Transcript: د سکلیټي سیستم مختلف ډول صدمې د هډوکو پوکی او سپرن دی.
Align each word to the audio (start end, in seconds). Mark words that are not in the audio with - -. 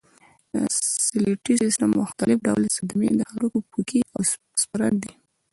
د 0.55 0.57
سکلیټي 1.05 1.53
سیستم 1.63 1.89
مختلف 2.01 2.37
ډول 2.47 2.61
صدمې 2.75 3.09
د 3.15 3.21
هډوکو 3.31 3.59
پوکی 3.71 4.01
او 4.15 4.21
سپرن 4.61 4.93
دی. 5.03 5.11